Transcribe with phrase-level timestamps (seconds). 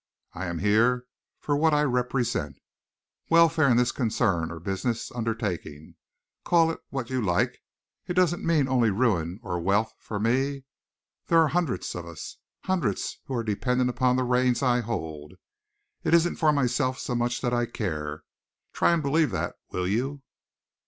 [0.33, 1.05] I am here
[1.39, 2.55] for what I represent.
[3.29, 5.93] Welfare in this concern or business undertaking
[6.43, 7.59] call it what you like
[8.07, 10.63] doesn't mean only ruin or wealth for me.
[11.27, 15.33] There are hundreds of us, hundreds who are dependent upon the reins I hold.
[16.03, 18.23] It isn't for myself so much that I care.
[18.73, 20.23] Try and believe that, will you?"